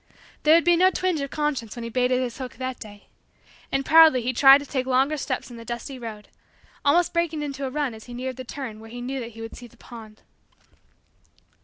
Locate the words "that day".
2.55-3.07